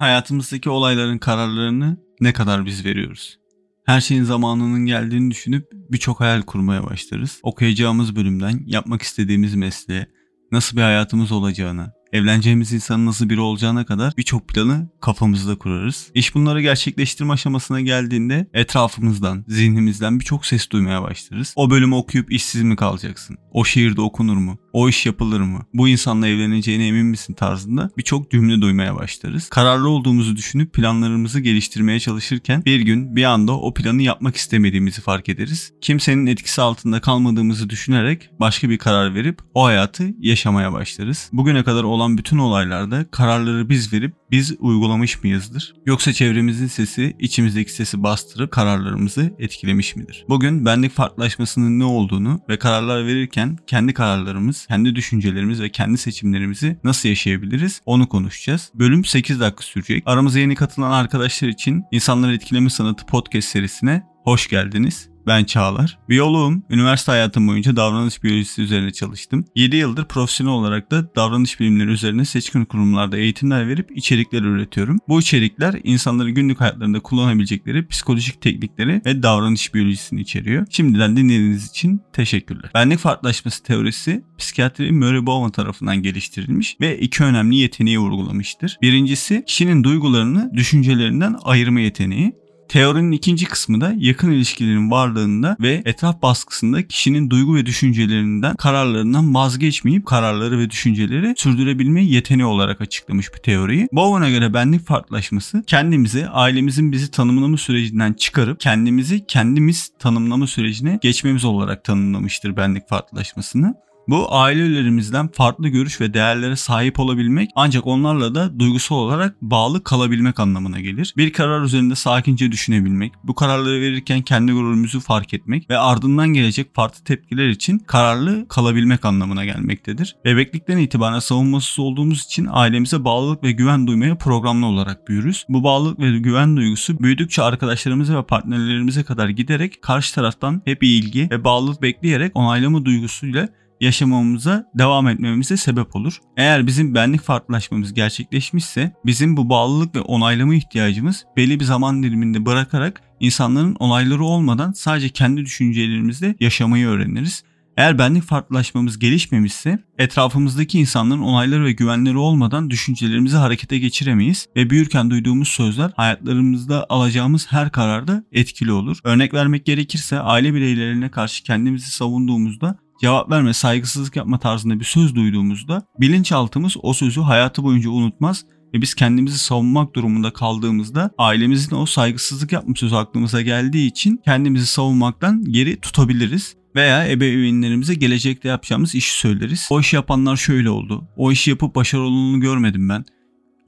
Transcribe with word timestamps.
Hayatımızdaki 0.00 0.70
olayların 0.70 1.18
kararlarını 1.18 1.96
ne 2.20 2.32
kadar 2.32 2.66
biz 2.66 2.84
veriyoruz? 2.84 3.38
Her 3.86 4.00
şeyin 4.00 4.24
zamanının 4.24 4.86
geldiğini 4.86 5.30
düşünüp 5.30 5.68
birçok 5.90 6.20
hayal 6.20 6.42
kurmaya 6.42 6.84
başlarız. 6.84 7.40
Okuyacağımız 7.42 8.16
bölümden 8.16 8.62
yapmak 8.66 9.02
istediğimiz 9.02 9.54
mesleğe, 9.54 10.06
nasıl 10.52 10.76
bir 10.76 10.82
hayatımız 10.82 11.32
olacağına, 11.32 11.92
evleneceğimiz 12.12 12.72
insanın 12.72 13.06
nasıl 13.06 13.28
biri 13.28 13.40
olacağına 13.40 13.84
kadar 13.86 14.12
birçok 14.16 14.48
planı 14.48 14.88
kafamızda 15.00 15.58
kurarız. 15.58 16.10
İş 16.14 16.34
bunları 16.34 16.62
gerçekleştirme 16.62 17.32
aşamasına 17.32 17.80
geldiğinde 17.80 18.50
etrafımızdan, 18.54 19.44
zihnimizden 19.48 20.20
birçok 20.20 20.46
ses 20.46 20.70
duymaya 20.70 21.02
başlarız. 21.02 21.52
O 21.56 21.70
bölümü 21.70 21.94
okuyup 21.94 22.32
işsiz 22.32 22.62
mi 22.62 22.76
kalacaksın? 22.76 23.38
O 23.52 23.64
şiirde 23.64 24.00
okunur 24.00 24.36
mu? 24.36 24.58
O 24.72 24.88
iş 24.88 25.06
yapılır 25.06 25.40
mı? 25.40 25.66
Bu 25.74 25.88
insanla 25.88 26.28
evleneceğine 26.28 26.86
emin 26.86 27.06
misin 27.06 27.34
tarzında 27.34 27.90
birçok 27.98 28.30
cümle 28.30 28.60
duymaya 28.60 28.96
başlarız. 28.96 29.48
Kararlı 29.48 29.88
olduğumuzu 29.88 30.36
düşünüp 30.36 30.72
planlarımızı 30.72 31.40
geliştirmeye 31.40 32.00
çalışırken 32.00 32.64
bir 32.64 32.80
gün 32.80 33.16
bir 33.16 33.24
anda 33.24 33.52
o 33.52 33.74
planı 33.74 34.02
yapmak 34.02 34.36
istemediğimizi 34.36 35.00
fark 35.00 35.28
ederiz. 35.28 35.72
Kimsenin 35.80 36.26
etkisi 36.26 36.62
altında 36.62 37.00
kalmadığımızı 37.00 37.70
düşünerek 37.70 38.30
başka 38.40 38.70
bir 38.70 38.78
karar 38.78 39.14
verip 39.14 39.38
o 39.54 39.64
hayatı 39.64 40.14
yaşamaya 40.20 40.72
başlarız. 40.72 41.30
Bugüne 41.32 41.64
kadar 41.64 41.84
olan 41.84 42.18
bütün 42.18 42.38
olaylarda 42.38 43.10
kararları 43.10 43.68
biz 43.68 43.92
verip 43.92 44.14
biz 44.30 44.54
uygulamış 44.58 45.22
mıyızdır? 45.22 45.74
Yoksa 45.86 46.12
çevremizin 46.12 46.66
sesi 46.66 47.16
içimizdeki 47.18 47.72
sesi 47.72 48.02
bastırıp 48.02 48.50
kararlarımızı 48.50 49.34
etkilemiş 49.38 49.96
midir? 49.96 50.24
Bugün 50.28 50.64
benlik 50.64 50.92
farklılaşmasının 50.92 51.78
ne 51.78 51.84
olduğunu 51.84 52.40
ve 52.48 52.58
kararlar 52.58 53.06
verirken 53.06 53.58
kendi 53.66 53.94
kararlarımız, 53.94 54.59
kendi 54.66 54.94
düşüncelerimiz 54.94 55.60
ve 55.60 55.68
kendi 55.68 55.98
seçimlerimizi 55.98 56.76
nasıl 56.84 57.08
yaşayabiliriz 57.08 57.80
onu 57.86 58.08
konuşacağız. 58.08 58.70
Bölüm 58.74 59.04
8 59.04 59.40
dakika 59.40 59.62
sürecek. 59.62 60.02
Aramıza 60.06 60.38
yeni 60.38 60.54
katılan 60.54 60.90
arkadaşlar 60.90 61.48
için 61.48 61.84
İnsanları 61.92 62.34
Etkileme 62.34 62.70
Sanatı 62.70 63.06
podcast 63.06 63.48
serisine 63.48 64.02
hoş 64.24 64.48
geldiniz. 64.48 65.09
Ben 65.26 65.44
Çağlar. 65.44 65.98
Biyoloğum. 66.08 66.62
Üniversite 66.70 67.12
hayatım 67.12 67.48
boyunca 67.48 67.76
davranış 67.76 68.22
biyolojisi 68.22 68.62
üzerine 68.62 68.92
çalıştım. 68.92 69.44
7 69.56 69.76
yıldır 69.76 70.04
profesyonel 70.04 70.52
olarak 70.52 70.90
da 70.90 71.14
davranış 71.16 71.60
bilimleri 71.60 71.90
üzerine 71.90 72.24
seçkin 72.24 72.64
kurumlarda 72.64 73.16
eğitimler 73.16 73.68
verip 73.68 73.98
içerikler 73.98 74.42
üretiyorum. 74.42 74.98
Bu 75.08 75.20
içerikler 75.20 75.80
insanları 75.84 76.30
günlük 76.30 76.60
hayatlarında 76.60 77.00
kullanabilecekleri 77.00 77.86
psikolojik 77.86 78.40
teknikleri 78.40 79.02
ve 79.06 79.22
davranış 79.22 79.74
biyolojisini 79.74 80.20
içeriyor. 80.20 80.66
Şimdiden 80.70 81.16
dinlediğiniz 81.16 81.70
için 81.70 82.00
teşekkürler. 82.12 82.70
Benlik 82.74 82.98
farklılaşması 82.98 83.62
teorisi 83.62 84.24
psikiyatri 84.38 84.92
Murray 84.92 85.26
Bowen 85.26 85.50
tarafından 85.50 86.02
geliştirilmiş 86.02 86.76
ve 86.80 86.98
iki 86.98 87.24
önemli 87.24 87.56
yeteneği 87.56 87.98
vurgulamıştır. 87.98 88.78
Birincisi 88.82 89.44
kişinin 89.46 89.84
duygularını 89.84 90.50
düşüncelerinden 90.54 91.36
ayırma 91.44 91.80
yeteneği. 91.80 92.39
Teorinin 92.70 93.12
ikinci 93.12 93.46
kısmı 93.46 93.80
da 93.80 93.94
yakın 93.98 94.30
ilişkilerin 94.30 94.90
varlığında 94.90 95.56
ve 95.60 95.82
etraf 95.84 96.22
baskısında 96.22 96.88
kişinin 96.88 97.30
duygu 97.30 97.54
ve 97.54 97.66
düşüncelerinden, 97.66 98.56
kararlarından 98.56 99.34
vazgeçmeyip 99.34 100.06
kararları 100.06 100.58
ve 100.58 100.70
düşünceleri 100.70 101.34
sürdürebilme 101.36 102.04
yeteneği 102.04 102.46
olarak 102.46 102.80
açıklamış 102.80 103.28
bu 103.34 103.42
teoriyi. 103.42 103.88
Bowen'a 103.92 104.30
göre 104.30 104.54
benlik 104.54 104.86
farklılaşması 104.86 105.62
kendimizi 105.66 106.28
ailemizin 106.28 106.92
bizi 106.92 107.10
tanımlama 107.10 107.56
sürecinden 107.56 108.12
çıkarıp 108.12 108.60
kendimizi 108.60 109.26
kendimiz 109.26 109.90
tanımlama 109.98 110.46
sürecine 110.46 110.98
geçmemiz 111.02 111.44
olarak 111.44 111.84
tanımlamıştır 111.84 112.56
benlik 112.56 112.88
farklılaşmasını. 112.88 113.74
Bu 114.08 114.34
ailelerimizden 114.34 115.28
farklı 115.28 115.68
görüş 115.68 116.00
ve 116.00 116.14
değerlere 116.14 116.56
sahip 116.56 117.00
olabilmek 117.00 117.50
ancak 117.54 117.86
onlarla 117.86 118.34
da 118.34 118.58
duygusal 118.58 118.96
olarak 118.96 119.42
bağlı 119.42 119.84
kalabilmek 119.84 120.40
anlamına 120.40 120.80
gelir. 120.80 121.14
Bir 121.16 121.32
karar 121.32 121.62
üzerinde 121.62 121.94
sakince 121.94 122.52
düşünebilmek, 122.52 123.12
bu 123.24 123.34
kararları 123.34 123.80
verirken 123.80 124.22
kendi 124.22 124.52
gururumuzu 124.52 125.00
fark 125.00 125.34
etmek 125.34 125.70
ve 125.70 125.78
ardından 125.78 126.28
gelecek 126.28 126.74
farklı 126.74 127.04
tepkiler 127.04 127.48
için 127.48 127.78
kararlı 127.78 128.48
kalabilmek 128.48 129.04
anlamına 129.04 129.44
gelmektedir. 129.44 130.16
Bebeklikten 130.24 130.78
itibaren 130.78 131.18
savunmasız 131.18 131.78
olduğumuz 131.78 132.24
için 132.24 132.48
ailemize 132.50 133.04
bağlılık 133.04 133.44
ve 133.44 133.52
güven 133.52 133.86
duymaya 133.86 134.18
programlı 134.18 134.66
olarak 134.66 135.08
büyürüz. 135.08 135.44
Bu 135.48 135.64
bağlılık 135.64 135.98
ve 135.98 136.18
güven 136.18 136.56
duygusu 136.56 136.98
büyüdükçe 136.98 137.42
arkadaşlarımıza 137.42 138.18
ve 138.18 138.22
partnerlerimize 138.22 139.02
kadar 139.02 139.28
giderek 139.28 139.82
karşı 139.82 140.14
taraftan 140.14 140.62
hep 140.64 140.82
ilgi 140.82 141.28
ve 141.30 141.44
bağlılık 141.44 141.82
bekleyerek 141.82 142.36
onaylama 142.36 142.84
duygusuyla 142.84 143.48
yaşamamıza 143.80 144.66
devam 144.74 145.08
etmemize 145.08 145.56
sebep 145.56 145.96
olur. 145.96 146.18
Eğer 146.36 146.66
bizim 146.66 146.94
benlik 146.94 147.20
farklılaşmamız 147.20 147.94
gerçekleşmişse 147.94 148.92
bizim 149.06 149.36
bu 149.36 149.48
bağlılık 149.48 149.94
ve 149.94 150.00
onaylama 150.00 150.54
ihtiyacımız 150.54 151.24
belli 151.36 151.60
bir 151.60 151.64
zaman 151.64 152.02
diliminde 152.02 152.46
bırakarak 152.46 153.02
insanların 153.20 153.74
onayları 153.74 154.24
olmadan 154.24 154.72
sadece 154.72 155.08
kendi 155.08 155.40
düşüncelerimizle 155.40 156.34
yaşamayı 156.40 156.86
öğreniriz. 156.86 157.44
Eğer 157.76 157.98
benlik 157.98 158.22
farklılaşmamız 158.22 158.98
gelişmemişse 158.98 159.78
etrafımızdaki 159.98 160.78
insanların 160.78 161.20
onayları 161.20 161.64
ve 161.64 161.72
güvenleri 161.72 162.16
olmadan 162.16 162.70
düşüncelerimizi 162.70 163.36
harekete 163.36 163.78
geçiremeyiz 163.78 164.48
ve 164.56 164.70
büyürken 164.70 165.10
duyduğumuz 165.10 165.48
sözler 165.48 165.90
hayatlarımızda 165.96 166.86
alacağımız 166.88 167.46
her 167.52 167.70
kararda 167.72 168.24
etkili 168.32 168.72
olur. 168.72 168.98
Örnek 169.04 169.34
vermek 169.34 169.66
gerekirse 169.66 170.20
aile 170.20 170.54
bireylerine 170.54 171.10
karşı 171.10 171.44
kendimizi 171.44 171.90
savunduğumuzda 171.90 172.78
cevap 173.00 173.30
verme, 173.30 173.54
saygısızlık 173.54 174.16
yapma 174.16 174.38
tarzında 174.38 174.80
bir 174.80 174.84
söz 174.84 175.14
duyduğumuzda 175.14 175.82
bilinçaltımız 176.00 176.76
o 176.82 176.92
sözü 176.92 177.20
hayatı 177.20 177.62
boyunca 177.62 177.90
unutmaz 177.90 178.44
ve 178.74 178.80
biz 178.80 178.94
kendimizi 178.94 179.38
savunmak 179.38 179.94
durumunda 179.94 180.32
kaldığımızda 180.32 181.10
ailemizin 181.18 181.76
o 181.76 181.86
saygısızlık 181.86 182.52
yapma 182.52 182.74
sözü 182.74 182.94
aklımıza 182.94 183.42
geldiği 183.42 183.86
için 183.86 184.20
kendimizi 184.24 184.66
savunmaktan 184.66 185.44
geri 185.44 185.80
tutabiliriz 185.80 186.56
veya 186.74 187.08
ebeveynlerimize 187.08 187.94
gelecekte 187.94 188.48
yapacağımız 188.48 188.94
işi 188.94 189.18
söyleriz. 189.18 189.68
O 189.70 189.80
işi 189.80 189.96
yapanlar 189.96 190.36
şöyle 190.36 190.70
oldu. 190.70 191.08
O 191.16 191.32
işi 191.32 191.50
yapıp 191.50 191.74
başarılı 191.74 192.38
görmedim 192.38 192.88
ben 192.88 193.04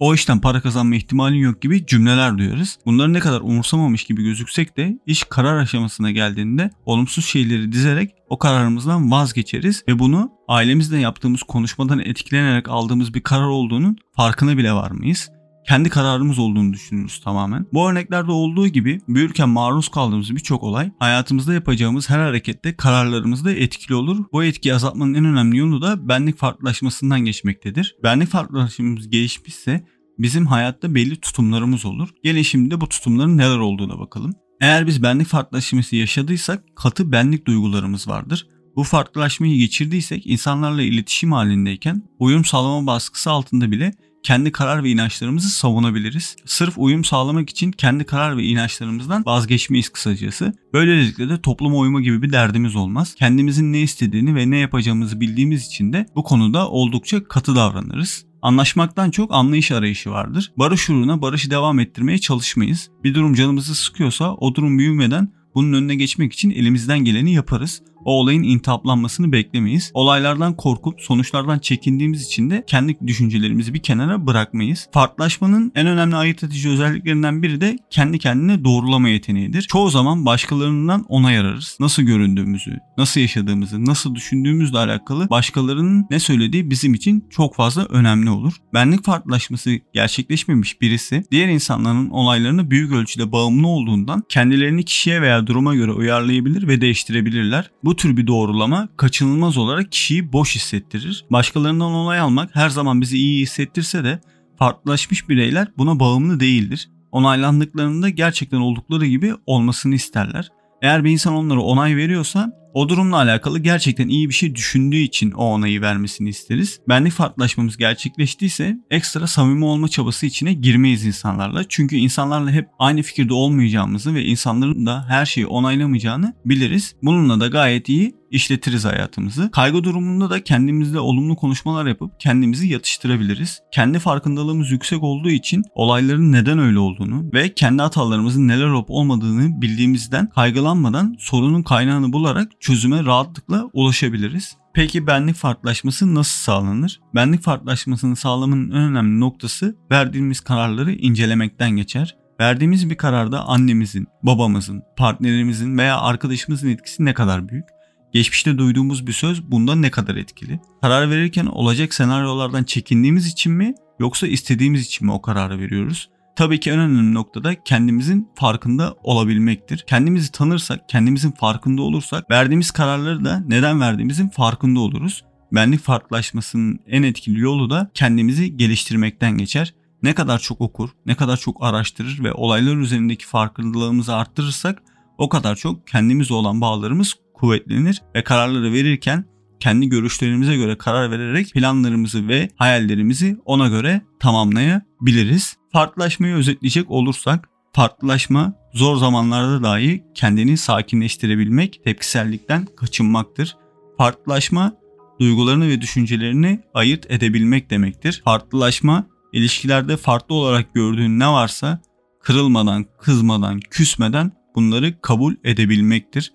o 0.03 0.15
işten 0.15 0.41
para 0.41 0.61
kazanma 0.61 0.95
ihtimalin 0.95 1.39
yok 1.39 1.63
gibi 1.63 1.87
cümleler 1.87 2.39
duyarız. 2.39 2.79
Bunları 2.87 3.13
ne 3.13 3.21
kadar 3.21 3.41
umursamamış 3.41 4.05
gibi 4.05 4.23
gözüksek 4.25 4.77
de 4.77 4.99
iş 5.07 5.25
karar 5.25 5.57
aşamasına 5.57 6.11
geldiğinde 6.11 6.71
olumsuz 6.87 7.27
şeyleri 7.27 7.73
dizerek 7.73 8.11
o 8.29 8.39
kararımızdan 8.39 9.11
vazgeçeriz 9.11 9.85
ve 9.89 9.99
bunu 9.99 10.31
ailemizle 10.49 10.99
yaptığımız 10.99 11.43
konuşmadan 11.43 11.99
etkilenerek 11.99 12.69
aldığımız 12.69 13.15
bir 13.15 13.21
karar 13.21 13.47
olduğunun 13.47 13.97
farkına 14.17 14.59
bile 14.59 14.73
varmayız 14.73 15.31
kendi 15.69 15.89
kararımız 15.89 16.39
olduğunu 16.39 16.73
düşünürüz 16.73 17.21
tamamen. 17.21 17.67
Bu 17.73 17.91
örneklerde 17.91 18.33
olduğu 18.33 18.69
gibi 18.69 19.01
büyürken 19.09 19.49
maruz 19.49 19.89
kaldığımız 19.89 20.31
birçok 20.31 20.63
olay 20.63 20.91
hayatımızda 20.99 21.55
yapacağımız 21.55 22.11
her 22.11 22.19
harekette 22.19 22.77
kararlarımızda 22.77 23.53
etkili 23.53 23.95
olur. 23.95 24.25
Bu 24.33 24.45
etkiyi 24.45 24.75
azaltmanın 24.75 25.15
en 25.15 25.25
önemli 25.25 25.59
yolu 25.59 25.83
da 25.83 26.09
benlik 26.09 26.39
farklılaşmasından 26.39 27.21
geçmektedir. 27.21 27.97
Benlik 28.03 28.29
farklılaşmamız 28.29 29.09
gelişmişse 29.09 29.87
bizim 30.19 30.47
hayatta 30.47 30.95
belli 30.95 31.17
tutumlarımız 31.17 31.85
olur. 31.85 32.09
Gelin 32.25 32.43
şimdi 32.43 32.81
bu 32.81 32.89
tutumların 32.89 33.39
neler 33.39 33.59
olduğuna 33.59 33.99
bakalım. 33.99 34.33
Eğer 34.61 34.87
biz 34.87 35.03
benlik 35.03 35.27
farklılaşması 35.27 35.97
yaşadıysak 35.97 36.65
katı 36.77 37.13
benlik 37.13 37.47
duygularımız 37.47 38.09
vardır. 38.09 38.47
Bu 38.77 38.83
farklılaşmayı 38.83 39.59
geçirdiysek 39.59 40.27
insanlarla 40.27 40.83
iletişim 40.83 41.33
halindeyken 41.33 42.03
uyum 42.19 42.45
sağlama 42.45 42.87
baskısı 42.87 43.31
altında 43.31 43.71
bile 43.71 43.93
kendi 44.23 44.53
karar 44.53 44.85
ve 44.85 44.91
inançlarımızı 44.91 45.49
savunabiliriz. 45.49 46.37
Sırf 46.45 46.75
uyum 46.77 47.05
sağlamak 47.05 47.51
için 47.51 47.73
kendi 47.73 48.05
karar 48.05 48.37
ve 48.37 48.45
inançlarımızdan 48.45 49.23
vazgeçmeyiz 49.27 49.89
kısacası. 49.89 50.53
Böylelikle 50.73 51.29
de 51.29 51.41
topluma 51.41 51.77
uyma 51.77 52.01
gibi 52.01 52.23
bir 52.23 52.33
derdimiz 52.33 52.77
olmaz. 52.77 53.15
Kendimizin 53.15 53.73
ne 53.73 53.81
istediğini 53.81 54.35
ve 54.35 54.51
ne 54.51 54.57
yapacağımızı 54.57 55.21
bildiğimiz 55.21 55.67
için 55.67 55.93
de 55.93 56.07
bu 56.17 56.23
konuda 56.23 56.69
oldukça 56.69 57.25
katı 57.25 57.57
davranırız. 57.57 58.25
Anlaşmaktan 58.43 59.11
çok 59.11 59.35
anlayış 59.35 59.71
arayışı 59.71 60.11
vardır. 60.11 60.53
Barış 60.57 60.91
uğruna 60.91 61.23
barışı 61.23 61.51
devam 61.51 61.81
ettirmeye 61.81 62.19
çalışmayız. 62.19 62.91
Bir 63.05 63.15
durum 63.15 63.35
canımızı 63.35 63.75
sıkıyorsa 63.75 64.35
o 64.35 64.55
durum 64.55 64.79
büyümeden 64.79 65.33
bunun 65.55 65.73
önüne 65.73 65.95
geçmek 65.95 66.33
için 66.33 66.51
elimizden 66.51 66.99
geleni 66.99 67.35
yaparız 67.35 67.83
o 68.05 68.13
olayın 68.13 68.43
intihaplanmasını 68.43 69.33
beklemeyiz. 69.33 69.91
Olaylardan 69.95 70.57
korkup 70.57 71.01
sonuçlardan 71.01 71.59
çekindiğimiz 71.59 72.27
için 72.27 72.51
de 72.51 72.65
kendi 72.67 72.99
düşüncelerimizi 73.07 73.75
bir 73.75 73.83
kenara 73.83 74.27
bırakmayız. 74.27 74.89
Farklılaşmanın 74.93 75.73
en 75.75 75.87
önemli 75.87 76.17
ayırt 76.17 76.45
edici 76.45 76.69
özelliklerinden 76.69 77.43
biri 77.43 77.61
de 77.61 77.79
kendi 77.91 78.19
kendine 78.19 78.65
doğrulama 78.65 79.09
yeteneğidir. 79.09 79.63
Çoğu 79.63 79.91
zaman 79.91 80.27
başkalarından 80.27 81.05
onay 81.09 81.39
ararız. 81.39 81.77
Nasıl 81.81 82.03
göründüğümüzü, 82.03 82.79
nasıl 82.99 83.21
yaşadığımızı, 83.21 83.85
nasıl 83.85 84.15
düşündüğümüzle 84.15 84.79
alakalı 84.79 85.31
başkalarının 85.31 86.07
ne 86.11 86.19
söylediği 86.19 86.71
bizim 86.71 86.95
için 86.95 87.25
çok 87.31 87.57
fazla 87.57 87.85
önemli 87.85 88.31
olur. 88.31 88.53
Benlik 88.75 89.05
farklılaşması 89.05 89.71
gerçekleşmemiş 89.95 90.81
birisi 90.81 91.25
diğer 91.31 91.49
insanların 91.49 92.11
olaylarına 92.11 92.71
büyük 92.71 92.93
ölçüde 92.93 93.33
bağımlı 93.33 93.67
olduğundan 93.67 94.23
kendilerini 94.29 94.85
kişiye 94.85 95.23
veya 95.23 95.47
duruma 95.47 95.75
göre 95.75 95.93
uyarlayabilir 95.93 96.69
ve 96.69 96.81
değiştirebilirler. 96.81 97.71
Bu 97.85 97.92
bu 97.93 97.97
tür 97.97 98.17
bir 98.17 98.27
doğrulama 98.27 98.89
kaçınılmaz 98.97 99.59
olarak 99.59 99.93
kişiyi 99.93 100.33
boş 100.33 100.55
hissettirir. 100.57 101.25
Başkalarından 101.31 101.93
onay 101.93 102.19
almak 102.19 102.57
her 102.57 102.69
zaman 102.69 103.01
bizi 103.01 103.17
iyi 103.19 103.43
hissettirse 103.43 104.05
de 104.05 104.21
Farklılaşmış 104.59 105.29
bireyler 105.29 105.69
buna 105.79 106.01
bağımlı 106.01 106.41
değildir. 106.41 106.91
Onaylandıklarında 107.11 108.09
gerçekten 108.09 108.59
oldukları 108.59 109.07
gibi 109.07 109.35
olmasını 109.47 109.95
isterler. 109.95 110.49
Eğer 110.83 111.05
bir 111.05 111.11
insan 111.11 111.35
onlara 111.35 111.61
onay 111.61 111.97
veriyorsa 111.97 112.53
o 112.75 112.89
durumla 112.89 113.17
alakalı 113.17 113.59
gerçekten 113.59 114.09
iyi 114.09 114.29
bir 114.29 114.35
şey 114.35 114.55
düşündüğü 114.55 114.97
için 114.97 115.31
o 115.31 115.45
onayı 115.45 115.81
vermesini 115.81 116.29
isteriz. 116.29 116.81
Benlik 116.89 117.13
farklılaşmamız 117.13 117.77
gerçekleştiyse 117.77 118.77
ekstra 118.91 119.27
samimi 119.27 119.65
olma 119.65 119.89
çabası 119.89 120.27
içine 120.27 120.53
girmeyiz 120.53 121.05
insanlarla. 121.05 121.65
Çünkü 121.69 121.97
insanlarla 121.97 122.51
hep 122.51 122.69
aynı 122.79 123.03
fikirde 123.03 123.35
olmayacağımızı 123.35 124.15
ve 124.15 124.25
insanların 124.25 124.87
da 124.87 125.05
her 125.09 125.27
şeyi 125.27 125.47
onaylamayacağını 125.47 126.35
biliriz. 126.45 126.95
Bununla 127.03 127.41
da 127.41 127.47
gayet 127.47 127.89
iyi 127.89 128.22
işletiriz 128.33 128.85
hayatımızı. 128.85 129.51
Kaygı 129.51 129.85
durumunda 129.85 130.31
da 130.31 130.45
kendimizle 130.45 131.01
olumlu 131.01 131.37
konuşmalar 131.37 131.87
yapıp 131.87 132.21
kendimizi 132.21 132.69
yatıştırabiliriz. 132.69 133.61
Kendi 133.73 133.99
farkındalığımız 133.99 134.71
yüksek 134.71 135.03
olduğu 135.03 135.31
için 135.31 135.63
olayların 135.75 136.33
neden 136.33 136.59
öyle 136.59 136.79
olduğunu 136.79 137.33
ve 137.33 137.55
kendi 137.55 137.83
hatalarımızın 137.83 138.49
neler 138.49 138.67
olup 138.67 138.91
olmadığını 138.91 139.63
bildiğimizden 139.63 140.29
kaygılanmadan 140.29 141.17
sorunun 141.19 141.63
kaynağını 141.63 142.13
bularak 142.13 142.49
çözüme 142.61 143.05
rahatlıkla 143.05 143.71
ulaşabiliriz. 143.73 144.57
Peki 144.75 145.07
benlik 145.07 145.37
farklılaşması 145.37 146.15
nasıl 146.15 146.45
sağlanır? 146.45 147.01
Benlik 147.15 147.43
farklılaşmasını 147.43 148.17
sağlamanın 148.17 148.71
en 148.71 148.83
önemli 148.83 149.21
noktası 149.21 149.77
verdiğimiz 149.91 150.41
kararları 150.41 150.93
incelemekten 150.93 151.71
geçer. 151.71 152.17
Verdiğimiz 152.41 152.91
bir 152.91 152.97
kararda 152.97 153.45
annemizin, 153.45 154.07
babamızın, 154.23 154.83
partnerimizin 154.97 155.79
veya 155.79 156.01
arkadaşımızın 156.01 156.69
etkisi 156.69 157.05
ne 157.05 157.15
kadar 157.15 157.49
büyük? 157.49 157.65
Geçmişte 158.13 158.59
duyduğumuz 158.59 159.07
bir 159.07 159.13
söz 159.13 159.51
bunda 159.51 159.75
ne 159.75 159.91
kadar 159.91 160.17
etkili? 160.17 160.61
Karar 160.83 161.11
verirken 161.11 161.47
olacak 161.47 161.95
senaryolardan 161.95 162.65
çekindiğimiz 162.65 163.27
için 163.27 163.53
mi 163.53 163.75
yoksa 164.01 164.27
istediğimiz 164.27 164.87
için 164.87 165.07
mi 165.07 165.13
o 165.13 165.23
kararı 165.23 165.59
veriyoruz? 165.59 166.09
Tabii 166.37 166.61
ki 166.61 166.71
en 166.71 166.79
önemli 166.79 167.15
noktada 167.15 167.63
kendimizin 167.63 168.29
farkında 168.35 168.95
olabilmektir. 169.03 169.85
Kendimizi 169.87 170.33
tanırsak, 170.33 170.89
kendimizin 170.89 171.31
farkında 171.31 171.83
olursak 171.83 172.31
verdiğimiz 172.31 172.71
kararları 172.71 173.25
da 173.25 173.45
neden 173.47 173.81
verdiğimizin 173.81 174.29
farkında 174.29 174.81
oluruz. 174.81 175.25
Benlik 175.53 175.81
farklılaşmasının 175.81 176.81
en 176.87 177.03
etkili 177.03 177.41
yolu 177.41 177.71
da 177.71 177.91
kendimizi 177.95 178.57
geliştirmekten 178.57 179.39
geçer. 179.39 179.75
Ne 180.03 180.15
kadar 180.15 180.39
çok 180.39 180.61
okur, 180.61 180.91
ne 181.07 181.15
kadar 181.15 181.37
çok 181.37 181.65
araştırır 181.65 182.25
ve 182.25 182.33
olaylar 182.33 182.77
üzerindeki 182.77 183.27
farkındalığımızı 183.27 184.15
arttırırsak 184.17 184.83
o 185.19 185.29
kadar 185.29 185.57
çok 185.57 185.87
kendimizle 185.87 186.35
olan 186.35 186.61
bağlarımız 186.61 187.15
kuvvetlenir 187.43 188.03
ve 188.15 188.25
kararları 188.25 188.73
verirken 188.73 189.25
kendi 189.61 189.89
görüşlerimize 189.89 190.57
göre 190.57 190.79
karar 190.79 191.11
vererek 191.11 191.53
planlarımızı 191.55 192.29
ve 192.29 192.49
hayallerimizi 192.57 193.37
ona 193.45 193.69
göre 193.69 194.03
tamamlayabiliriz. 194.21 195.57
Farklılaşmayı 195.73 196.35
özetleyecek 196.35 196.91
olursak 196.91 197.49
farklılaşma 197.73 198.55
zor 198.75 198.97
zamanlarda 198.97 199.63
dahi 199.63 200.05
kendini 200.15 200.57
sakinleştirebilmek, 200.57 201.81
tepkisellikten 201.85 202.67
kaçınmaktır. 202.77 203.57
Farklılaşma 203.99 204.73
duygularını 205.21 205.69
ve 205.69 205.81
düşüncelerini 205.81 206.61
ayırt 206.75 207.11
edebilmek 207.11 207.71
demektir. 207.71 208.23
Farklılaşma 208.25 209.07
ilişkilerde 209.33 209.97
farklı 209.97 210.35
olarak 210.35 210.75
gördüğün 210.75 211.19
ne 211.19 211.29
varsa 211.29 211.81
kırılmadan, 212.21 212.87
kızmadan, 213.01 213.61
küsmeden 213.61 214.33
bunları 214.55 215.01
kabul 215.01 215.35
edebilmektir. 215.45 216.33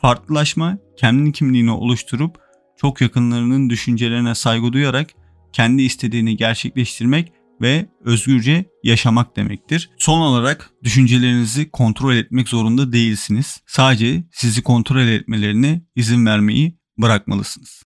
Farklılaşma 0.00 0.78
kendi 0.96 1.32
kimliğini 1.32 1.70
oluşturup 1.70 2.38
çok 2.76 3.00
yakınlarının 3.00 3.70
düşüncelerine 3.70 4.34
saygı 4.34 4.72
duyarak 4.72 5.10
kendi 5.52 5.82
istediğini 5.82 6.36
gerçekleştirmek 6.36 7.32
ve 7.60 7.86
özgürce 8.04 8.64
yaşamak 8.82 9.36
demektir. 9.36 9.90
Son 9.98 10.20
olarak 10.20 10.70
düşüncelerinizi 10.84 11.70
kontrol 11.70 12.14
etmek 12.14 12.48
zorunda 12.48 12.92
değilsiniz. 12.92 13.60
Sadece 13.66 14.24
sizi 14.32 14.62
kontrol 14.62 15.00
etmelerine 15.00 15.82
izin 15.96 16.26
vermeyi 16.26 16.78
bırakmalısınız. 16.98 17.82